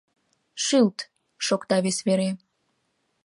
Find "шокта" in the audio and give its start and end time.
1.45-1.77